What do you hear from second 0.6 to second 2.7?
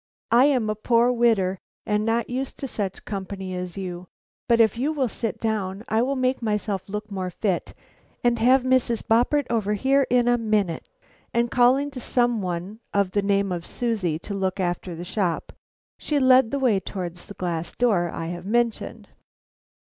a poor widder, and not used to